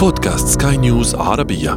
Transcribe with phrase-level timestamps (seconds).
[0.00, 1.72] بودكاست سكاي نيوز عربية.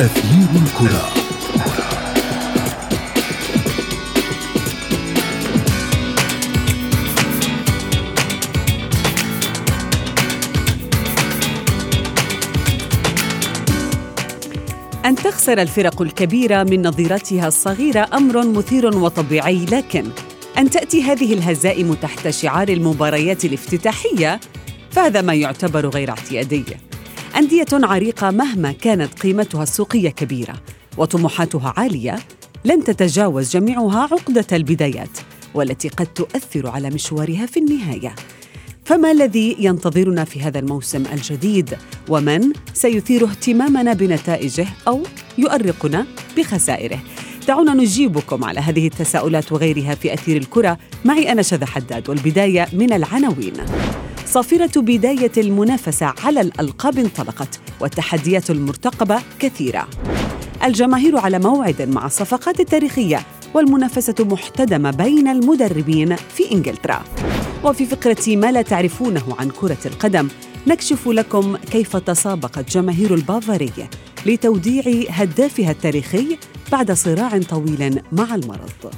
[0.00, 1.08] أثير الكرة.
[15.04, 20.04] أن تخسر الفرق الكبيرة من نظيرتها الصغيرة أمر مثير وطبيعي لكن
[20.58, 24.40] أن تأتي هذه الهزائم تحت شعار المباريات الافتتاحية
[24.90, 26.64] فهذا ما يعتبر غير اعتيادي.
[27.36, 30.54] أندية عريقة مهما كانت قيمتها السوقية كبيرة
[30.96, 32.18] وطموحاتها عالية
[32.64, 35.18] لن تتجاوز جميعها عقدة البدايات
[35.54, 38.14] والتي قد تؤثر على مشوارها في النهاية.
[38.84, 41.76] فما الذي ينتظرنا في هذا الموسم الجديد؟
[42.08, 45.02] ومن سيثير اهتمامنا بنتائجه أو
[45.38, 46.06] يؤرقنا
[46.36, 46.98] بخسائره؟
[47.48, 50.78] دعونا نجيبكم على هذه التساؤلات وغيرها في أثير الكرة.
[51.04, 53.52] معي أنا شذى حداد والبداية من العناوين.
[54.26, 59.88] صافرة بداية المنافسة على الألقاب انطلقت والتحديات المرتقبة كثيرة.
[60.64, 63.20] الجماهير على موعد مع الصفقات التاريخية
[63.54, 67.04] والمنافسة محتدمة بين المدربين في إنجلترا.
[67.64, 70.28] وفي فقرة ما لا تعرفونه عن كرة القدم
[70.66, 73.90] نكشف لكم كيف تسابقت جماهير البافارية
[74.26, 76.38] لتوديع هدافها التاريخي
[76.72, 78.92] بعد صراع طويل مع المرض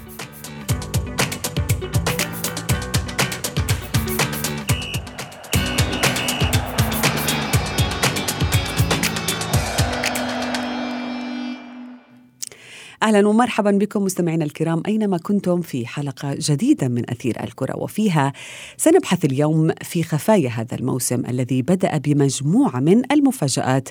[13.03, 18.33] أهلا ومرحبا بكم مستمعينا الكرام أينما كنتم في حلقة جديدة من أثير الكرة وفيها
[18.77, 23.89] سنبحث اليوم في خفايا هذا الموسم الذي بدأ بمجموعة من المفاجآت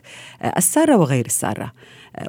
[0.57, 1.71] السارة وغير السارة.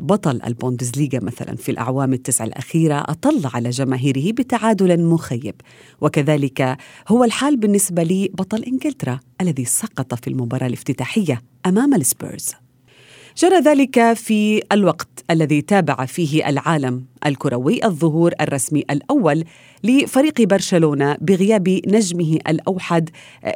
[0.01, 5.55] بطل البوندسليغا مثلا في الأعوام التسع الأخيرة أطل على جماهيره بتعادل مخيب
[6.01, 6.77] وكذلك
[7.09, 12.64] هو الحال بالنسبة لبطل إنجلترا الذي سقط في المباراة الافتتاحية أمام السبيرز.
[13.37, 19.45] جرى ذلك في الوقت الذي تابع فيه العالم الكروي الظهور الرسمي الأول
[19.85, 23.11] لفريق برشلونة بغياب نجمه الأوحد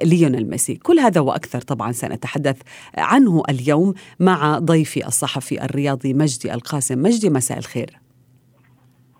[0.04, 2.62] ليونيل ميسي، كل هذا وأكثر طبعا سنتحدث
[2.96, 7.98] عنه اليوم مع ضيفي الصحفي الرياضي مجدي القاسم، مجدي مساء الخير.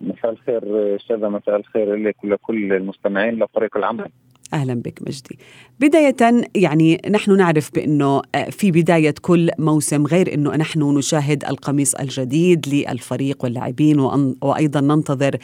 [0.01, 0.61] مساء الخير
[0.97, 4.11] شذا مساء الخير لك ولكل المستمعين لفريق العمل.
[4.53, 5.39] أهلا بك مجدي.
[5.79, 6.15] بداية
[6.55, 13.43] يعني نحن نعرف بأنه في بداية كل موسم غير أنه نحن نشاهد القميص الجديد للفريق
[13.43, 13.99] واللاعبين
[14.41, 15.37] وأيضا ننتظر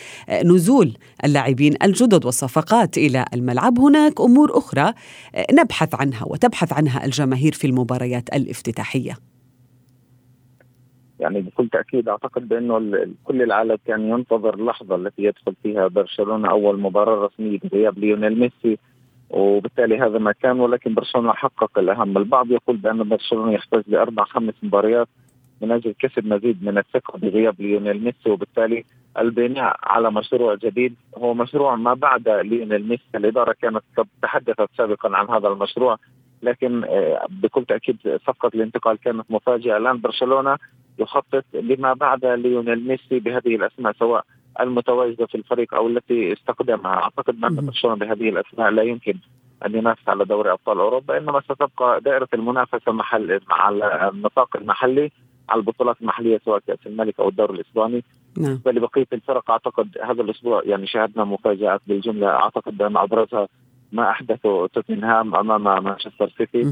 [0.46, 0.94] نزول
[1.26, 4.94] اللاعبين الجدد والصفقات إلى الملعب، هناك أمور أخرى
[5.52, 9.18] نبحث عنها وتبحث عنها الجماهير في المباريات الافتتاحية.
[11.20, 12.80] يعني بكل تأكيد أعتقد بأنه
[13.24, 18.78] كل العالم كان ينتظر اللحظه التي يدخل فيها برشلونة أول مباراة رسمية بغياب ليونيل ميسي
[19.30, 24.54] وبالتالي هذا ما كان ولكن برشلونة حقق الأهم، البعض يقول بأن برشلونة يحتاج لأربع خمس
[24.64, 25.08] مباريات
[25.62, 28.86] من أجل كسب مزيد من الثقة بغياب ليونيل ميسي وبالتالي
[29.18, 33.84] البناء على مشروع جديد هو مشروع ما بعد ليونيل ميسي، الإدارة كانت
[34.22, 35.98] تحدثت سابقا عن هذا المشروع
[36.42, 37.98] لكن آه، بكل تأكيد
[38.28, 40.58] صفقه الانتقال كانت مفاجئة، الآن برشلونة
[41.00, 44.26] يخطط لما بعد ليونيل ميسي بهذه الأسماء سواء
[44.60, 49.18] المتواجدة في الفريق أو التي استقدمها أعتقد أن برشلونه بهذه الاسماء لا يمكن
[49.66, 55.12] أن ينافس على دوري أبطال أوروبا إنما ستبقى دائرة المنافسة محل على النطاق المحلي
[55.50, 58.04] على البطولات المحلية سواء كأس الملك أو الدوري الإسباني.
[58.38, 58.60] نعم.
[58.66, 62.28] بقيه الفرق أعتقد هذا الأسبوع يعني شاهدنا مفاجآت بالجملة.
[62.28, 63.48] أعتقد بان أبرزها
[63.96, 66.64] ما أحدثه توتنهام أمام مانشستر سيتي.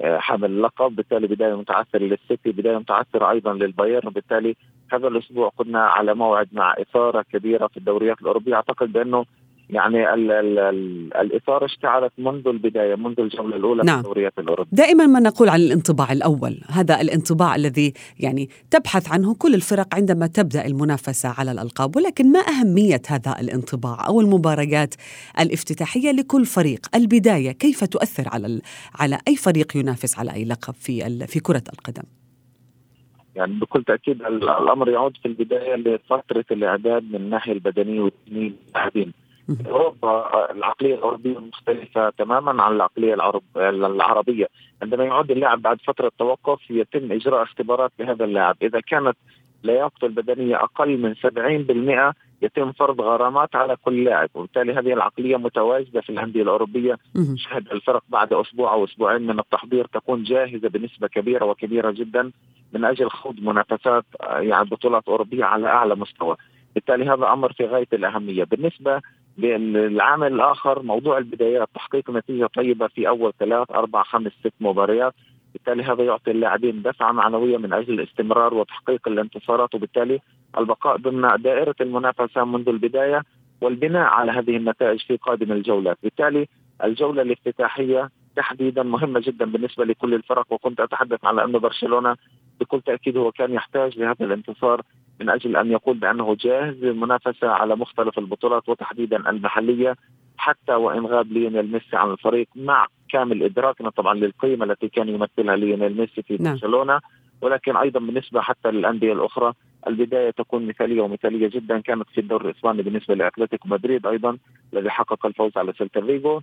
[0.00, 4.56] آه، حامل اللقب بالتالي بداية متعثره للسيتي بداية متعثره أيضا للبايرن وبالتالي
[4.92, 8.54] هذا الأسبوع كنا على موعد مع إثارة كبيرة في الدوريات الأوروبية.
[8.54, 9.24] أعتقد بأنه
[9.70, 13.96] يعني ال ال ال الإثارة اشتعلت منذ البداية منذ الجولة الأولى نعم.
[13.96, 14.70] في الدوريات الأوروبية.
[14.72, 20.26] دائما ما نقول عن الانطباع الأول هذا الانطباع الذي يعني تبحث عنه كل الفرق عندما
[20.26, 24.94] تبدأ المنافسة على الألقاب ولكن ما أهمية هذا الانطباع أو المباريات
[25.40, 28.60] الافتتاحية لكل فريق؟ البداية كيف تؤثر على
[29.00, 32.04] على أي فريق ينافس على أي لقب في في كرة القدم؟
[33.36, 39.12] يعني بكل تأكيد الأمر يعود في البداية لفترة الإعداد من الناحية البدنية والتنين اللاعبين
[39.66, 44.46] أوروبا العقلية الأوروبية مختلفة تماما عن العقلية العرب العربية.
[44.82, 48.56] عندما يعود اللاعب بعد فترة توقف يتم إجراء اختبارات لهذا اللاعب.
[48.62, 49.16] إذا كانت
[49.64, 54.28] لياقته البدنية أقل من 70% يتم فرض غرامات على كل لاعب.
[54.34, 56.98] وبالتالي هذه العقلية متواجدة في الأندية الأوروبية.
[57.36, 62.30] شهد الفرق بعد أسبوع أو أسبوعين من التحضير تكون جاهزة بنسبة كبيرة وكبيرة جدا
[62.72, 66.36] من أجل خوض منافسات يعني بطولات أوروبية على أعلى مستوى.
[66.74, 68.44] بالتالي هذا أمر في غاية الأهمية.
[68.44, 69.00] بالنسبة
[69.38, 75.14] العامل الآخر موضوع البدايات تحقيق نتيجة طيبة في أول ثلاث أربع خمس ست مباريات
[75.52, 80.20] بالتالي هذا يعطي اللاعبين دفعة معنوية من أجل الاستمرار وتحقيق الانتصارات وبالتالي
[80.58, 83.22] البقاء ضمن دائرة المنافسة منذ البداية
[83.60, 86.48] والبناء على هذه النتائج في قادم الجولات، بالتالي
[86.84, 92.16] الجولة الافتتاحية تحديدا مهمة جدا بالنسبة لكل الفرق وكنت أتحدث على انه برشلونة
[92.60, 94.82] بكل تأكيد هو كان يحتاج لهذا الانتصار
[95.20, 99.96] من أجل أن يقول بأنه جاهز للمنافسة على مختلف البطولات وتحديدا المحلية
[100.36, 105.56] حتى وإن غاب ليونيل ميسي عن الفريق مع كامل ادراكنا طبعا للقيمة التي كان يمثلها
[105.56, 106.52] ليونيل ميسي في نعم.
[106.52, 107.00] برشلونة
[107.42, 109.52] ولكن أيضا بالنسبة حتى للأندية الأخرى
[109.86, 114.38] البداية تكون مثالية ومثالية جدا كانت في الدوري الإسباني بالنسبة لأتلتيكو مدريد أيضا
[114.72, 116.40] الذي حقق الفوز على سيلتا فيجو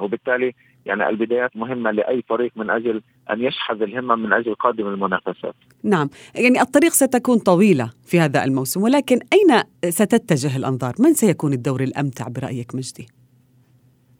[0.00, 0.54] وبالتالي
[0.86, 5.54] يعني البدايات مهمة لأي فريق من أجل أن يشحذ الهمة من أجل قادم المنافسات
[5.84, 11.80] نعم يعني الطريق ستكون طويلة في هذا الموسم ولكن أين ستتجه الأنظار؟ من سيكون الدوري
[11.82, 13.06] الأمتع برأيك مجدي؟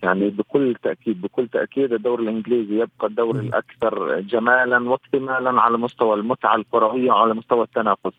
[0.02, 6.56] يعني بكل تأكيد بكل تأكيد الدوري الإنجليزي يبقى الدوري الأكثر جمالا واكتمالا على مستوى المتعة
[6.56, 8.12] الكروية وعلى مستوى التنافس.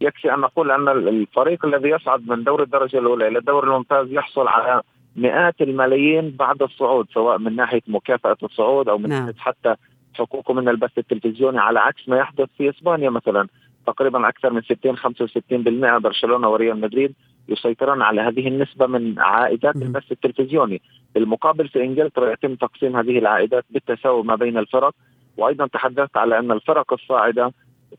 [0.00, 4.48] يكفي أن نقول أن الفريق الذي يصعد من دور الدرجة الأولى إلى الدوري الممتاز يحصل
[4.48, 4.82] على
[5.16, 9.26] مئات الملايين بعد الصعود سواء من ناحية مكافأة الصعود أو من نعم.
[9.26, 9.74] ناحية حتى
[10.14, 13.48] حقوقه من البث التلفزيوني على عكس ما يحدث في إسبانيا مثلا.
[13.86, 17.14] تقريبا أكثر من 60 65% برشلونة وريال مدريد
[17.48, 20.82] يسيطرون على هذه النسبة من عائدات البث التلفزيوني.
[21.14, 24.94] بالمقابل في إنجلترا يتم تقسيم هذه العائدات بالتساوي ما بين الفرق.
[25.36, 27.52] وأيضا تحدثت على أن الفرق الصاعدة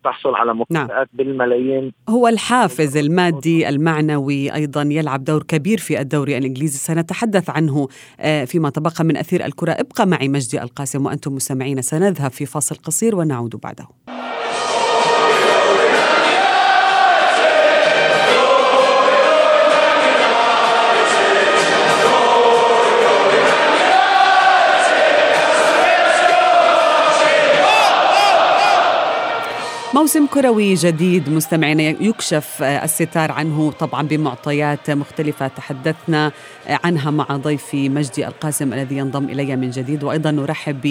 [0.04, 1.06] تحصل على مكافآت نعم.
[1.14, 1.94] بالملايين.
[2.10, 6.78] هو الحافز المادي المعنوي أيضا يلعب دور كبير في الدوري الإنجليزي.
[6.78, 7.88] سنتحدث عنه
[8.20, 9.72] آه، فيما تبقى من أثير الكرة.
[9.72, 11.82] ابقى معي مجدي القاسم وأنتم مستمعين.
[11.82, 13.88] سنذهب في فاصل قصير ونعود بعده.
[29.98, 35.48] موسم كروي جديد مستمعينا يكشف الستار عنه طبعا بمعطيات مختلفة.
[35.48, 36.32] تحدثنا
[36.68, 40.04] عنها مع ضيفي مجدي القاسم الذي ينضم إلي من جديد.
[40.04, 40.82] وأيضا نرحب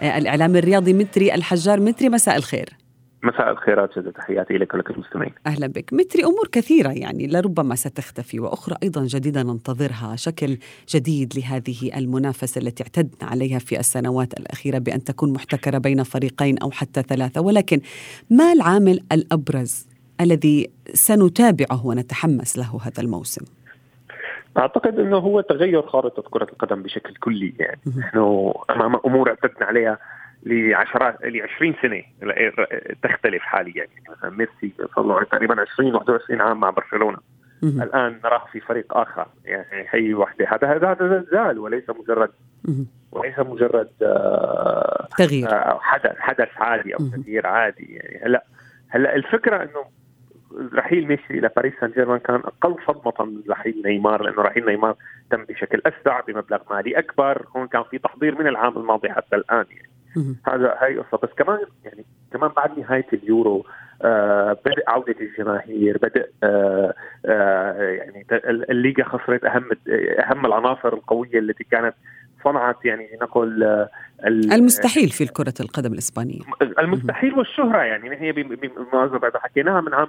[0.00, 1.80] بالإعلام الرياضي متري الحجار.
[1.80, 2.81] متري مساء الخير.
[3.22, 5.32] مساء الخيرات جزا تحياتي لك ولكل المستمعين.
[5.46, 5.92] أهلا بك.
[5.92, 10.58] متري أمور كثيرة يعني لربما ستختفي وأخرى أيضا جديدة ننتظرها شكل
[10.88, 16.70] جديد لهذه المنافسة التي اعتدنا عليها في السنوات الأخيرة بأن تكون محتكرة بين فريقين أو
[16.70, 17.40] حتى ثلاثة.
[17.40, 17.80] ولكن
[18.30, 19.86] ما العامل الأبرز
[20.20, 23.44] الذي سنتابعه ونتحمس له هذا الموسم؟
[24.58, 27.80] أعتقد إنه هو تغير خارطة كرة القدم بشكل كلي يعني.
[27.98, 29.98] نحن أمام أمور اعتدنا عليها
[30.46, 32.02] لعشرات ل 20 سنه
[33.02, 33.74] تختلف حاليا.
[33.74, 37.18] يعني مثلا ميسي صار له تقريبا 20 21 عام مع برشلونة.
[37.62, 39.26] الآن نراه في فريق آخر.
[39.44, 42.30] يعني هي وحده هذا هذا زلزال وليس مجرد
[43.12, 45.52] وليس مجرد آه تغيير.
[45.52, 47.84] آه حدث حدث عادي أو تغيير عادي.
[47.84, 48.44] يعني هلا
[48.88, 49.84] هلا الفكرة إنه
[50.74, 54.96] رحيل ميسي إلى باريس سان جيرمان كان أقل صدمة من رحيل نيمار لأنه رحيل نيمار
[55.30, 57.46] تم بشكل أسرع بمبلغ مالي أكبر.
[57.56, 59.64] هون كان في تحضير من العام الماضي حتى الآن.
[59.70, 59.90] يعني
[60.46, 61.18] هذا هاي قصة.
[61.22, 63.66] بس كمان يعني كمان بعد نهاية اليورو
[64.02, 66.94] آه بدأ عودة الجماهير بدأ آه
[67.26, 68.26] آه يعني
[68.70, 69.68] الليغا خسرت أهم
[70.18, 71.94] أهم العناصر القوية التي كانت
[72.44, 73.88] صنعت يعني نقول آه
[74.26, 76.40] المستحيل في كرة القدم الإسبانية.
[76.78, 78.20] المستحيل والشهرة يعني.
[78.20, 80.08] هي بمناسبة حكيناها من عام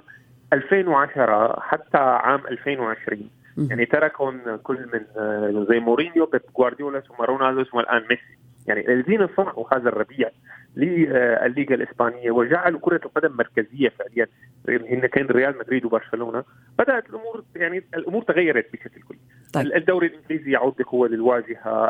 [0.52, 7.64] 2010 حتى عام 2020 يعني تركهم كل من آه، زي مورينيو بيب جوارديولا ثم رونالدو
[7.64, 8.38] ثم الآن ميسي.
[8.66, 10.30] يعني الذين صنعوا هذا الربيع
[10.76, 14.26] للليغا الإسبانية وجعلوا كرة القدم مركزية فعليا
[14.68, 16.44] هن كان ريال مدريد وبرشلونة.
[16.78, 19.18] بدأت الأمور يعني الأمور تغيرت بشكل كلي
[19.52, 19.66] طيب.
[19.66, 21.88] الدوري الإنجليزي يعود بقوة للواجهة.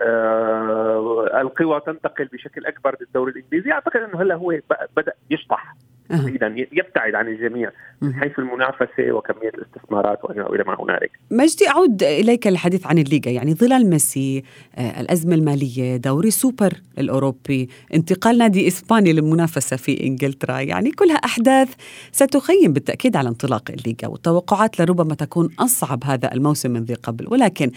[0.00, 3.72] آه القوى تنتقل بشكل أكبر للدوري الإنجليزي.
[3.72, 4.58] أعتقد إنه هلا هو
[4.96, 5.74] بدأ يشطح.
[6.10, 7.70] اذا يبتعد عن الجميع.
[8.10, 11.10] حيث المنافسة وكمية الاستثمارات والى ما هنالك.
[11.30, 13.30] مجدي أعود إليك الحديث عن الليغا.
[13.30, 14.42] يعني ظلال ميسي
[14.74, 20.60] آه، الأزمة المالية دوري سوبر الأوروبي انتقال نادي إسباني للمنافسة في إنجلترا.
[20.60, 21.68] يعني كلها أحداث
[22.12, 27.26] ستخيم بالتأكيد على انطلاق الليغا والتوقعات لربما تكون أصعب هذا الموسم من ذي قبل.
[27.28, 27.70] ولكن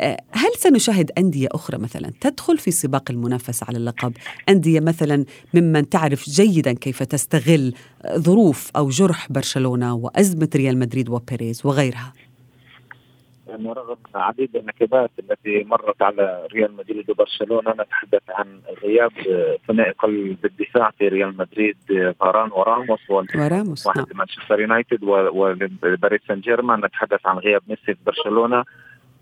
[0.00, 4.12] آه، هل سنشاهد أندية أخرى مثلا تدخل في سباق المنافسة على اللقب؟
[4.48, 7.74] أندية مثلا ممن تعرف جيدا كيف تستغل
[8.16, 12.12] ظروف أو جرح برشلونة؟ وأزمة ريال مدريد وبيريز وغيرها.
[13.48, 19.12] يعني رغم عديد النكبات التي مرت على ريال مدريد وبرشلونة نتحدث عن غياب
[19.68, 21.76] ثنائي قلب الدفاع في ريال مدريد
[22.20, 24.18] فاران وراموس وراموس واحد نعم.
[24.18, 26.80] مانشستر يونايتد وباريس سان جيرمان.
[26.84, 28.64] نتحدث عن غياب ميسي في برشلونة.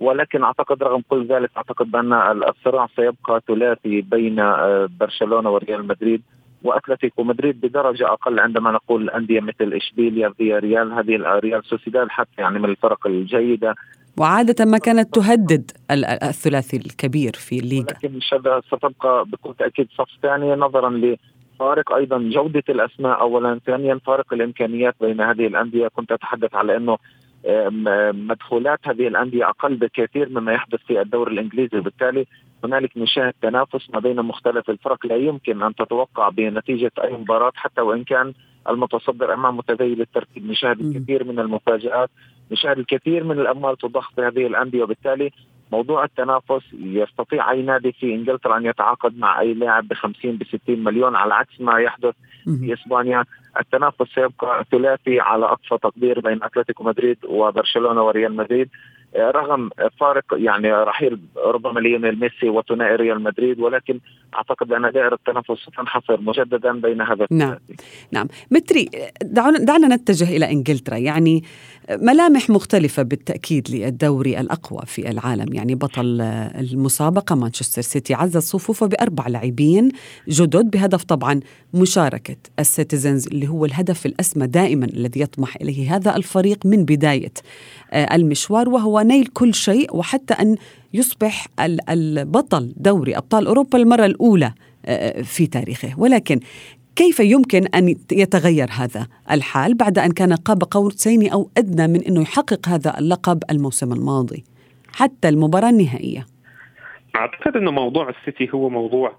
[0.00, 2.12] ولكن أعتقد رغم كل ذلك أعتقد بان
[2.48, 6.22] الصراع سيبقى ثلاثي بين آه، برشلونة وريال مدريد.
[6.62, 12.42] وأتلتيكو مدريد بدرجة أقل عندما نقول انديه مثل إشبيليا فيا ريال هذه ريال سوسيداد حتى
[12.42, 13.74] يعني من الفرق الجيدة.
[14.18, 15.70] وعادة ما كانت تهدد
[16.22, 17.86] الثلاثي الكبير في الليغا.
[17.90, 18.20] لكن
[18.66, 25.20] ستبقى بكل تأكيد صف ثاني نظرا لفارق أيضا جودة الأسماء أولا ثانيا فارق الإمكانيات بين
[25.20, 25.88] هذه الأندية.
[25.88, 26.98] كنت أتحدث على أنه
[28.12, 31.78] مدخولات هذه الأندية أقل بكثير مما يحدث في الدوري الإنجليزي.
[31.78, 32.26] وبالتالي
[32.64, 35.06] هنالك نشاهد تنافس ما بين مختلف الفرق.
[35.06, 38.32] لا يمكن أن تتوقع بنتيجة أي مباراة حتى وإن كان
[38.68, 40.50] المتصدر أمام متذيل الترتيب.
[40.50, 42.10] نشاهد الكثير من المفاجآت
[42.52, 44.82] نشاهد الكثير من الأموال تضخ في هذه الأندية.
[44.82, 45.30] وبالتالي
[45.72, 50.44] موضوع التنافس يستطيع أي نادي في إنجلترا أن يتعاقد مع أي لاعب ب 50 ب
[50.44, 52.14] 60 مليون على عكس ما يحدث
[52.44, 53.24] في إسبانيا.
[53.60, 58.70] التنافس سيبقى ثلاثي على أقصى تقدير بين أتلتيكو مدريد وبرشلونة وريال مدريد.
[59.16, 64.00] رغم فارق يعني رحيل ربما ليونيل ميسي وثنائي ريال مدريد ولكن
[64.34, 67.56] أعتقد ان دائرة التنافس ستنحصر مجددا بين هذا نعم.
[68.12, 68.28] نعم.
[68.50, 68.88] متري
[69.22, 70.96] دعونا دعنا نتجه إلى إنجلترا.
[70.96, 71.44] يعني
[71.90, 75.54] ملامح مختلفة بالتأكيد للدوري الأقوى في العالم.
[75.54, 76.20] يعني بطل
[76.60, 79.88] المسابقة مانشستر سيتي عزز صفوفه بأربع لاعبين
[80.28, 81.40] جدد بهدف طبعا
[81.74, 87.32] مشاركة السيتيزنز اللي هو الهدف الأسمى دائما الذي يطمح إليه هذا الفريق من بداية
[87.94, 90.56] المشوار وهو نيل كل شيء وحتى أن
[90.94, 91.46] يصبح
[91.90, 94.52] بطل دوري أبطال أوروبا للمرة الأولى
[94.86, 96.00] آه، في تاريخه.
[96.00, 96.40] ولكن
[96.96, 102.22] كيف يمكن أن يتغير هذا الحال بعد أن كان قاب قوسين أو أدنى من أنه
[102.22, 104.44] يحقق هذا اللقب الموسم الماضي
[104.94, 106.26] حتى المباراة النهائية؟
[107.16, 109.12] أعتقد أنه موضوع السيتي هو موضوع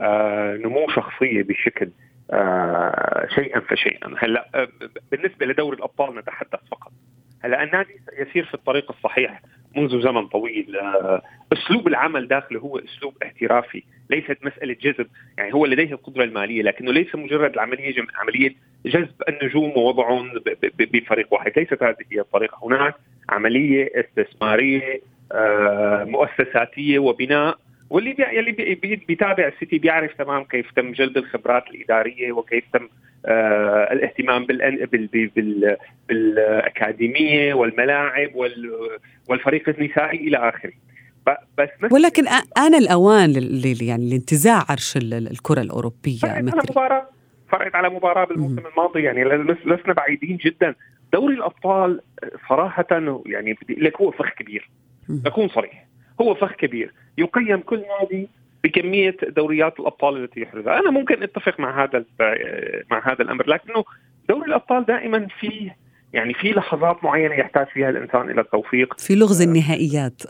[0.00, 1.90] آه نمو شخصية بشكل
[2.30, 4.14] آه شيئا فشيئا.
[4.18, 4.68] هلأ آه
[5.12, 6.92] بالنسبة لدوري الأبطال نتحدث فقط.
[7.44, 9.40] هلا النادي يسير في الطريق الصحيح
[9.76, 10.76] منذ زمن طويل.
[10.76, 15.06] آه، أسلوب العمل داخله هو أسلوب احترافي ليست مسألة جذب
[15.38, 18.54] يعني هو لديه القدرة المالية لكنه ليس مجرد العملية عملية
[18.86, 20.30] جذب النجوم ووضعهم
[20.78, 22.58] بفريق واحد ليست هذه هي الطريقة.
[22.62, 22.94] هناك
[23.28, 25.00] عملية استثمارية
[25.32, 27.58] آه، مؤسساتية وبناء
[27.90, 28.22] واللي بي...
[28.22, 28.96] يلي بي...
[28.96, 32.88] بيتابع السيتي بيعرف تمام كيف تم جلب الخبرات الإدارية وكيف تم
[33.26, 34.86] آه الاهتمام بال...
[34.86, 35.06] بال...
[35.36, 35.76] بال...
[36.08, 38.72] بالأكاديمية والملاعب وال...
[39.28, 40.72] والفريق النسائي إلى آخره.
[41.58, 42.24] بس ولكن
[42.58, 43.82] آن الأوان ل...
[43.82, 47.08] يعني لانتزاع عرش الكرة الأوروبية فرقت على مباراة
[47.48, 49.02] فرقت على مباراة بالموسم الماضي.
[49.02, 50.74] يعني لسنا بعيدين جدا.
[51.12, 52.00] دوري الأبطال
[52.48, 52.86] صراحة
[53.26, 54.70] يعني بدي لك هو فخ كبير.
[55.26, 55.86] أكون صريح.
[56.20, 56.92] هو فخ كبير.
[57.18, 58.28] يقيم كل نادي
[58.64, 62.04] بكمية دوريات الأبطال التي يحرزها، أنا ممكن أتفق مع هذا
[62.90, 63.84] مع هذا الأمر لكنه
[64.28, 65.76] دوري الأبطال دائما فيه
[66.12, 69.00] يعني في لحظات معينة يحتاج فيها الإنسان إلى التوفيق.
[69.00, 70.22] في لغز النهائيات.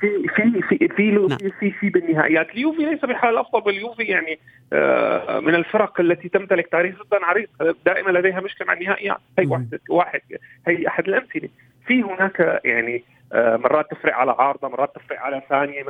[0.00, 1.38] في في في في نعم.
[1.60, 2.50] في في بالنهائيات.
[2.50, 4.38] اليوفي ليس بالحال الافضل باليوفي يعني
[4.72, 7.48] آه، من الفرق التي تمتلك تاريخ جدا عريق.
[7.86, 9.18] دائما لديها مشكلة مع النهائيات.
[9.38, 10.20] هي واحد واحد
[10.66, 11.48] هي أحد الأمثلة.
[11.86, 15.84] في هناك يعني آه، مرات تفرق على عارضة مرات تفرق على ثانية.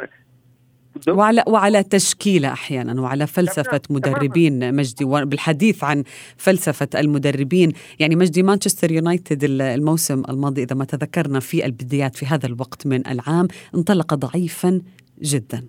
[1.08, 6.04] وعلى وعلى تشكيلة أحيانا وعلى فلسفة مدربين مجدي بالحديث عن
[6.36, 7.72] فلسفة المدربين.
[7.98, 13.06] يعني مجدي مانشستر يونايتد الموسم الماضي إذا ما تذكرنا في البدايات في هذا الوقت من
[13.06, 14.80] العام انطلق ضعيفا
[15.22, 15.64] جدا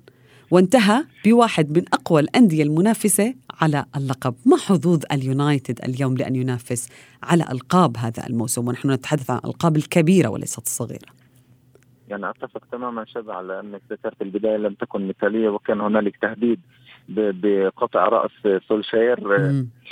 [0.52, 4.36] وانتهى بواحد من أقوى الأندية المنافسة على اللقب.
[4.46, 6.90] ما حظوظ اليونايتد اليوم لأن ينافس
[7.24, 11.17] على ألقاب هذا الموسم؟ ونحن نتحدث عن الالقاب الكبيرة وليست الصغيرة.
[12.08, 16.60] يعني أتفق تماما شذ على أنك ذكرت البداية لم تكن مثالية وكان هنالك تهديد
[17.10, 19.20] بقطع رأس سولشاير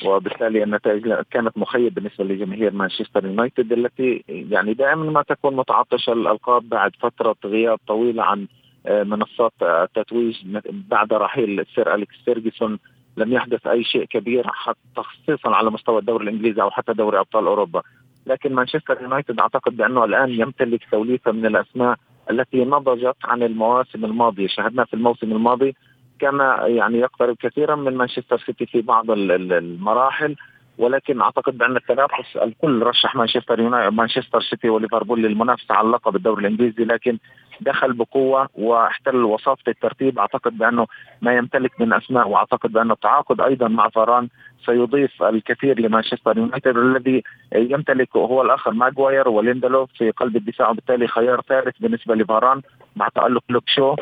[0.05, 6.69] وبالتالي النتائج كانت مخيبة بالنسبة لجماهير مانشستر يونايتد التي يعني دائما ما تكون متعطشة للألقاب
[6.69, 8.47] بعد فترة غياب طويلة عن
[8.87, 10.35] آه، منصات التتويج
[10.71, 12.79] بعد رحيل السير أليكس فيرجسون.
[13.17, 17.47] لم يحدث أي شيء كبير حتى خصيصا على مستوى الدوري الإنجليزي أو حتى دوري أبطال
[17.47, 17.81] أوروبا.
[18.25, 21.95] لكن مانشستر يونايتد أعتقد بأنه الآن يمتلك توليفة من الأسماء
[22.31, 25.75] التي نضجت عن المواسم الماضية، شاهدنا في الموسم الماضي
[26.19, 30.35] كان يعني يقترب كثيرا من مانشستر سيتي في بعض المراحل
[30.77, 36.41] ولكن أعتقد بأن التنافس الكل رشح مانشستر يونايتد مانشستر سيتي وليفربول للمنافسة على اللقب الدوري
[36.41, 37.17] الإنجليزي لكن
[37.61, 40.19] دخل بقوة واحتل وصافة الترتيب.
[40.19, 40.87] أعتقد بأنه
[41.21, 44.27] ما يمتلك من أسماء وأعتقد بان التعاقد أيضا مع فاران
[44.65, 46.77] سيضيف الكثير لمانشستر يونايتد.
[46.77, 47.23] الذي
[47.55, 52.61] يمتلك هو الآخر ماجواير وليندلوف في قلب الدفاع وبالتالي خيار ثالث بالنسبة لفاران
[52.95, 53.95] مع تألق لوك شو.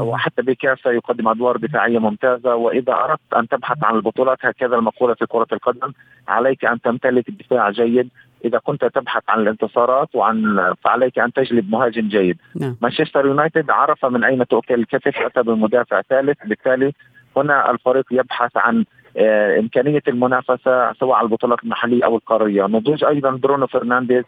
[0.00, 2.54] وحتى بيساكا يقدم أدوار دفاعية ممتازة.
[2.54, 5.92] وإذا أردت أن تبحث عن البطولات هكذا المقولة في كرة القدم
[6.28, 8.10] عليك أن تمتلك دفاع جيد
[8.44, 12.38] إذا كنت تبحث عن الانتصارات وعن فعليك أن تجلب مهاجم جيد.
[12.60, 12.76] نعم.
[12.82, 16.38] مانشستر يونايتد عرف من أين تؤكل الكتف أتى بمدافع ثالث.
[16.46, 16.92] بالتالي
[17.36, 18.84] هنا الفريق يبحث عن
[19.16, 24.24] آه، إمكانية المنافسة سواء على البطولات المحلية أو القارية، نضوج أيضا برونو فرنانديز.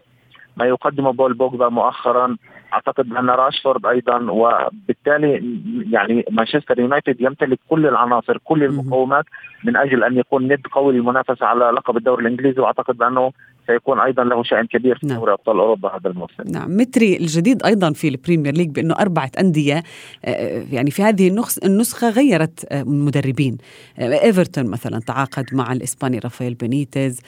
[0.56, 2.36] ما يقدمه بول بوجبا مؤخرا.
[2.72, 4.30] أعتقد أن راشفورد أيضا.
[4.30, 9.24] وبالتالي يعني مانشستر يونايتد يمتلك كل العناصر كل المقومات
[9.64, 12.60] من أجل أن يكون ند قوي للمنافسة على لقب الدوري الإنجليزي.
[12.60, 13.32] وأعتقد بانه
[13.66, 15.18] سيكون أيضا له شأن كبير في نعم.
[15.18, 16.42] دوري أبطال أوروبا هذا الموسم.
[16.46, 19.82] نعم متري الجديد أيضا في البريمير ليج بأنه أربعة أندية
[20.24, 23.58] آه، يعني في هذه النسخة غيرت آه، مدربين
[23.98, 27.20] آه، إيفرتون مثلا تعاقد مع الإسباني رافائيل بينيتز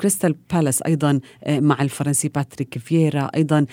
[0.00, 3.66] كريستال بالاس أيضا مع الفرنسي باتريك فييرا أيضا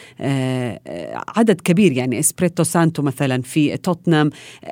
[1.38, 4.30] عدد كبير يعني إسبريتو سانتو مثلا في توتنهام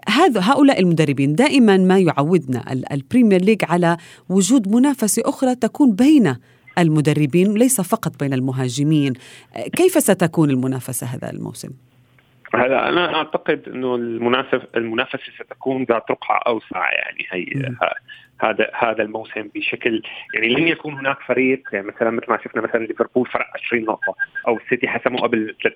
[0.10, 3.98] هذا هؤلاء المدربين دائما ما يعودنا البريمير ليج على
[4.30, 6.36] وجود منافسة أخرى تكون بين
[6.78, 9.14] المدربين ليس فقط بين المهاجمين.
[9.76, 11.70] كيف ستكون المنافسة هذا الموسم؟
[12.56, 17.76] هلا أنا أعتقد إنه المنافسه المنافسة ستكون ذات رقعة أوسع يعني هي
[18.42, 20.02] هذا هذا الموسم بشكل
[20.34, 24.16] يعني لن يكون هناك فريق يعني مثلا مثل ما شفنا مثلا ليفربول فرق 20 نقطة
[24.48, 25.76] أو السيتي حسموا قبل ثلاث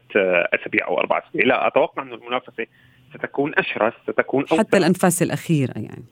[0.54, 1.46] أسابيع أو أربع أسابيع.
[1.46, 2.66] لا أتوقع إنه المنافسة
[3.14, 4.58] ستكون أشرس ستكون أوسع.
[4.58, 6.04] حتى الأنفاس الأخيرة يعني.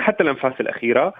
[0.00, 1.14] حتى الأنفاس الأخيرة.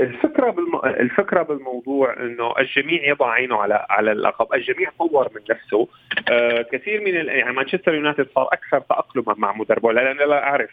[0.00, 0.76] الفكرة بالم...
[0.84, 5.88] الفكرة بالموضوع إنه الجميع يضع عينه على على اللقب، الجميع طور من نفسه،
[6.30, 7.28] آه، كثير من ال...
[7.28, 10.70] يعني مانشستر يونايتد صار أكثر تاقلما مع مدربه لأن لا أعرف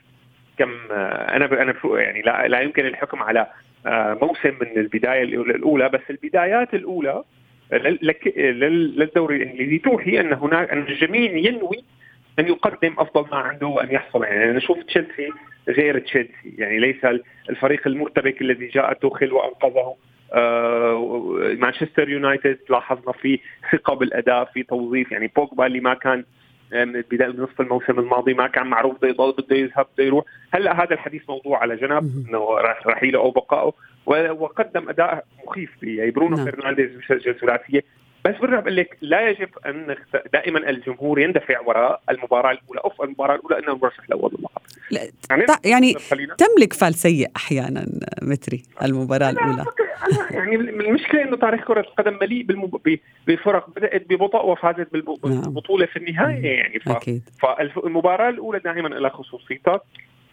[0.57, 1.53] كم آه، أنا ب...
[1.53, 3.47] أنا يعني لا, لا يمكن الحكم على
[4.21, 5.89] موسم من البداية الأولى.
[5.89, 7.23] بس البدايات الأولى
[7.71, 11.83] للدوري الإنجليزي توحي أن هناك أن الجميع ينوي
[12.39, 14.43] ان يقدم أفضل ما عنده وان يحصل يعني.
[14.49, 15.29] أنا أشوف تشيلسي
[15.67, 16.55] غير تشيلسي.
[16.57, 17.05] يعني ليس
[17.49, 19.95] الفريق المرتبك الذي جاء توخل وأنقذه.
[20.33, 23.39] آه مانشستر يونايتد لاحظنا في
[23.71, 25.11] ثقه بالاداء في توظيف.
[25.11, 26.23] يعني بوجبا اللي ما كان
[26.71, 30.25] من بداية نصف الموسم الماضي ما كان معروف بده يضل بده يذهب بده يروح.
[30.53, 33.73] هلأ هذا الحديث موضوع على جنب إنه رحيله أو بقائه.
[34.31, 36.45] وقدم أداء مخيف يعني برونو نعم.
[36.45, 37.83] فرنانديز بسجل ثلاثية
[38.25, 39.95] بس برجع بقول لك لا يجب أن
[40.33, 45.95] دائما الجمهور يندفع وراء المباراة الأولى أو المباراة الأولى إنه المرشح الأول للقب يعني, يعني
[46.37, 47.85] تملك فال سيء أحيانا
[48.21, 49.65] متري المباراة الأولى.
[50.31, 52.45] يعني المشكلة إنه تاريخ كرة القدم مليء
[53.27, 55.41] بفرق بدأت ببطء وفازت نعم.
[55.41, 56.79] بالبطولة في النهاية يعني.
[56.79, 56.89] ف...
[56.89, 57.29] أكيد.
[57.41, 59.81] فالمباراه الأولى دائما لها خصوصيتها.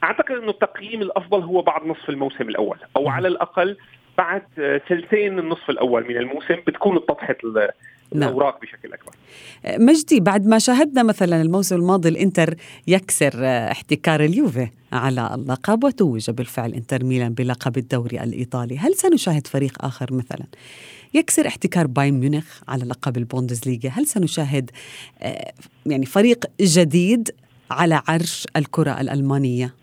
[0.05, 3.77] أعتقد إنه التقييم الأفضل هو بعد نصف الموسم الأول أو على الأقل
[4.19, 4.43] بعد
[4.89, 7.37] ثلثين النصف الأول من الموسم بتكون اتضحت
[8.15, 8.29] نعم.
[8.29, 9.13] الأوراق بشكل أكبر.
[9.79, 12.55] مجدي بعد ما شاهدنا مثلا الموسم الماضي الإنتر
[12.87, 19.85] يكسر احتكار اليوفي على اللقب وتوج بالفعل إنتر ميلان بلقب الدوري الإيطالي، هل سنشاهد فريق
[19.85, 20.47] آخر مثلا
[21.15, 24.71] يكسر احتكار بايرن ميونخ على لقب البوندسليغا؟ هل سنشاهد
[25.23, 25.53] آه،
[25.87, 27.31] يعني فريق جديد
[27.71, 29.75] على عرش الكرة الألمانية؟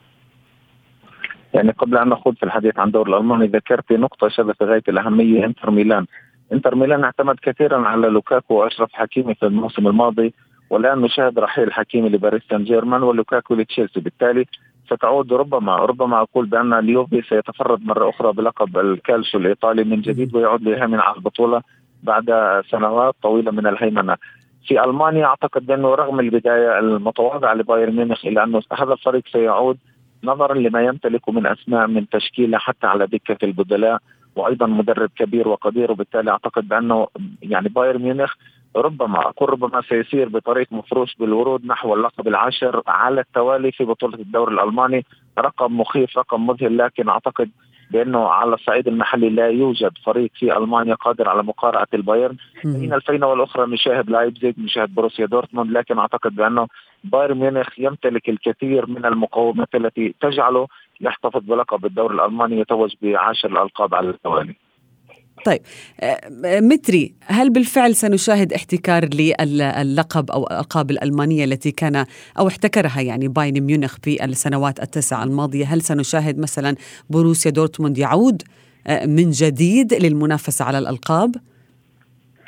[1.53, 5.71] يعني قبل أن نخوض في الحديث عن الدوري الألماني ذكرت نقطة في غاية الأهمية إنتر
[5.71, 6.05] ميلان.
[6.53, 10.33] إنتر ميلان اعتمد كثيرا على لوكاكو وأشرف حكيمي في الموسم الماضي
[10.69, 13.99] والآن نشاهد رحيل حكيمي لباريس سان جيرمان ولوكاكو لتشيلسي.
[13.99, 14.45] بالتالي
[14.89, 20.61] ستعود ربما ربما أقول بأن اليوفي سيتفرد مرة أخرى بلقب الكالشو الإيطالي من جديد ويعود
[20.61, 21.61] ليهيمن على البطولة
[22.03, 22.25] بعد
[22.69, 24.15] سنوات طويلة من الهيمنة.
[24.67, 29.77] في ألمانيا أعتقد بأنه رغم البداية المتواضعة لبايرن ميونخ الا أنه هذا الفريق سيعود
[30.23, 33.99] نظرا لما يمتلكه من أسماء من تشكيلة حتى على دكة البدلاء
[34.36, 37.07] وأيضا مدرب كبير وقدير وبالتالي أعتقد بأنه
[37.41, 38.34] يعني بايرن ميونخ
[38.75, 44.53] ربما أقول ربما سيسير بطريق مفروش بالورود نحو اللقب العاشر على التوالي في بطولة الدوري
[44.53, 45.05] الألماني.
[45.39, 47.49] رقم مخيف رقم مذهل لكن أعتقد
[47.91, 52.36] بأنه على الصعيد المحلي لا يوجد فريق في ألمانيا قادر على مقارعة البايرن.
[52.65, 56.67] من الفينه والأخرى نشاهد لايبزيج نشاهد بروسيا دورتموند لكن أعتقد بأنه
[57.04, 60.67] بايرن ميونخ يمتلك الكثير من المقومات التي تجعله
[61.01, 64.56] يحتفظ بلقب الدوري الألماني يتوج بعشر الألقاب على التوالي.
[65.45, 65.62] طيب
[65.99, 72.06] آه، متري هل بالفعل سنشاهد احتكار للقب أو الألقاب الألمانية التي كان
[72.39, 76.75] أو احتكرها يعني بايرن ميونخ في السنوات التسع الماضية؟ هل سنشاهد مثلا
[77.10, 78.43] بروسيا دورتموند يعود
[78.88, 81.36] آه، من جديد للمنافسة على الألقاب؟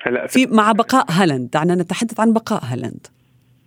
[0.04, 1.50] هلا في مع بقاء هالاند.
[1.50, 3.08] دعنا نتحدث عن بقاء هالاند.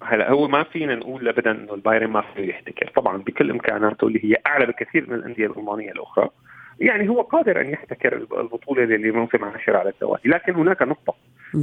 [0.03, 2.93] هلا هو ما فينا نقول ابدا إنه البايرن ما فيه يحتكر.
[2.97, 6.29] طبعا بكل إمكاناته اللي هي أعلى بكثير من الأندية الألمانية الأخرى.
[6.81, 11.15] يعني هو قادر أن يحتكر البطولة اللي موسم عاشر على التوالي لكن هناك نقطة.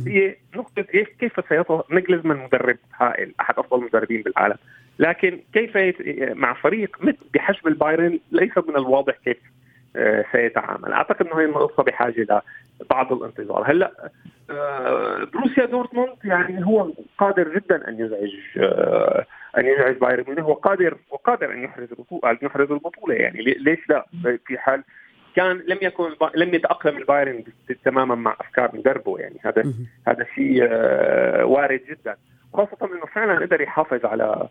[0.07, 4.57] هي نقطة إيه كيف سيطلع نجلزمان مدرب هائل أحد أفضل المدربين بالعالم.
[4.99, 5.97] لكن كيف يت...
[6.35, 9.37] مع فريق مثل بحجم البايرن ليس من الواضح كيف
[9.95, 10.93] آه، سيتعامل.
[10.93, 12.41] أعتقد إنه هي القصة بحاجة
[12.81, 13.71] لبعض الانتظار.
[13.71, 14.11] هلأ
[14.49, 19.25] آه، بروسيا دورتموند يعني هو قادر جدا أن يزعج آه،
[19.57, 20.47] أن يزعج بايرن ميونخ.
[20.47, 21.87] وقادر وقادر أن يحرز
[22.25, 23.41] أن يحرز البطولة يعني.
[23.41, 24.05] ليش لا؟
[24.45, 24.83] في حال
[25.35, 27.43] كان لم يكن لم يتأقلم البايرن
[27.85, 29.39] تماما مع أفكار مدربه يعني.
[29.43, 29.63] هذا
[30.07, 30.63] هذا شيء
[31.43, 32.15] وارد جدا.
[32.53, 34.47] خاصة إنه فعلا قدر يحافظ على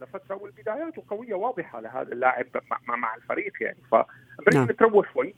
[0.00, 3.78] لفترة والبدايات قوية واضحة لهذا اللاعب مع, مع الفريق يعني.
[3.90, 4.68] فبدنا نعم.
[4.70, 5.34] نتروى شوي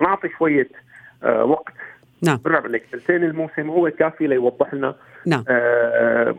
[0.00, 0.68] نعطي شوية
[1.24, 1.74] وقت.
[2.22, 2.38] نعم.
[2.44, 4.94] برجع لك ثلثين الموسم هو كافي ليوضح لنا
[5.26, 5.44] نعم.
[5.48, 6.34] آه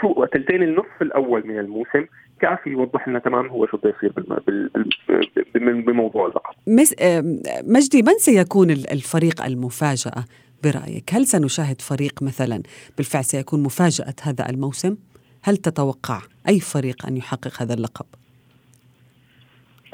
[0.00, 2.06] شو ثلثين النصف الأول من الموسم.
[2.40, 4.12] كافي يوضح لنا تماما هو شو بده يصير
[5.54, 6.54] بموضوع اللقب.
[7.66, 10.24] مجدي من سيكون الفريق المفاجأة
[10.64, 12.62] برأيك؟ هل سنشاهد فريق مثلا
[12.96, 14.96] بالفعل سيكون مفاجأة هذا الموسم؟
[15.42, 18.06] هل تتوقع أي فريق أن يحقق هذا اللقب؟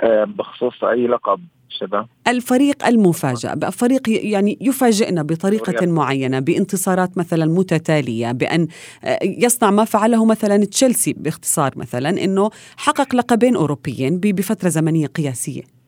[0.00, 1.40] آه، بخصوص أي لقب
[1.80, 8.68] شباب؟ الفريق المفاجئ فريق يعني يفاجئنا بطريقة معينة بانتصارات مثلا متتالية بأن
[9.04, 15.81] آه، يصنع ما فعله مثلا تشيلسي باختصار مثلا أنه حقق لقبين أوروبيين بفترة زمنية قياسية.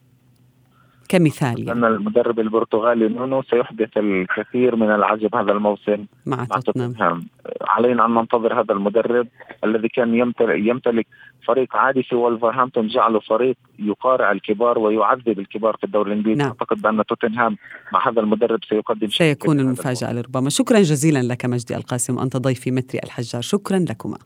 [1.18, 1.72] كمثال يعني.
[1.72, 6.06] أن المدرب البرتغالي نونو سيحدث الكثير من العجب هذا الموسم.
[6.26, 7.22] مع توتنهام.
[7.60, 9.26] علينا أن ننتظر هذا المدرب
[9.64, 10.14] الذي كان
[10.50, 11.06] يمتلك,
[11.46, 16.38] فريق عادي في ولفرهامبتون جعله فريق يقارع الكبار ويعذب الكبار في الدوري الإنجليزي.
[16.38, 16.48] نعم.
[16.48, 17.56] أعتقد بأن توتنهام
[17.92, 20.50] مع هذا المدرب سيقدم سيكون المفاجأة لربما.
[20.50, 23.42] شكرا جزيلا لك مجدي القاسم أنت ضيفي متري الحجار.
[23.42, 24.18] شكرا لكما.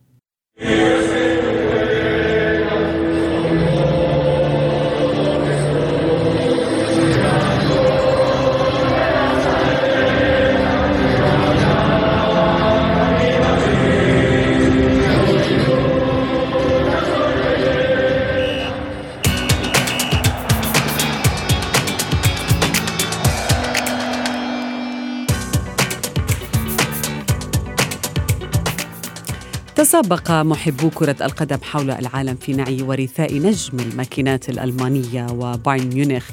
[29.98, 36.24] تسابق محبو كرة القدم حول العالم في نعي ورثاء نجم الماكينات الألمانية وبايرن ميونخ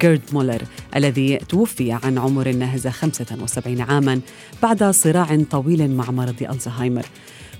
[0.00, 0.62] جيرد مولر
[0.96, 4.20] الذي توفي عن عمر ناهز 75 عاما
[4.62, 7.06] بعد صراع طويل مع مرض ألزهايمر.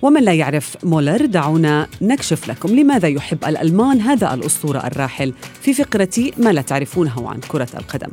[0.02, 6.30] ومن لا يعرف مولر دعونا نكشف لكم لماذا يحب الألمان هذا الأسطورة الراحل في فقرة
[6.38, 8.08] ما لا تعرفونه عن كرة القدم.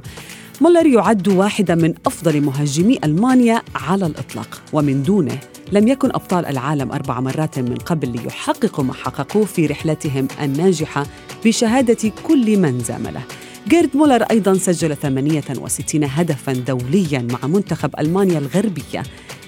[0.61, 5.39] مولر يعد واحدا من أفضل مهاجمي ألمانيا على الإطلاق ومن دونه
[5.71, 11.05] لم يكن أبطال العالم أربع مرات من قبل ليحققوا ما حققوه في رحلتهم الناجحة
[11.45, 13.21] بشهادة كل من زامله
[13.67, 19.03] جيرد مولر أيضا سجل 68 هدفا دوليا مع منتخب ألمانيا الغربية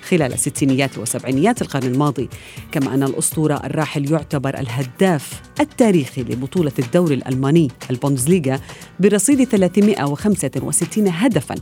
[0.09, 2.29] خلال الستينيات وسبعينيات القرن الماضي
[2.71, 8.59] كما أن الأسطورة الراحل يعتبر الهداف التاريخي لبطولة الدوري الألماني البوندسليغا
[8.99, 11.55] برصيد 365 هدفاً.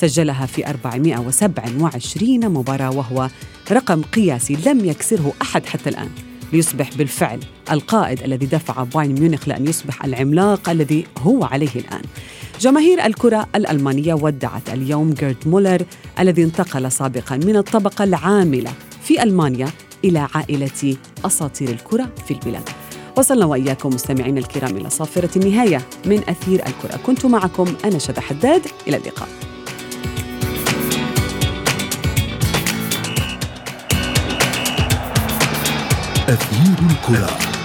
[0.00, 3.28] سجلها في 427 مباراة وهو
[3.72, 6.10] رقم قياسي لم يكسره أحد حتى الآن.
[6.52, 12.02] ليصبح بالفعل القائد الذي دفع بايرن ميونخ لأن يصبح العملاق الذي هو عليه الآن.
[12.60, 15.82] جماهير الكرة الألمانية ودعت اليوم جيرد مولر
[16.18, 19.68] الذي انتقل سابقا من الطبقة العاملة في ألمانيا
[20.04, 22.68] إلى عائلة أساطير الكرة في البلاد.
[23.16, 27.00] وصلنا وإياكم مستمعين الكرام إلى صافرة النهاية من أثير الكرة.
[27.06, 28.62] كنت معكم أنا شذى حداد.
[28.88, 29.28] إلى اللقاء.
[36.28, 37.55] أثير الكرة.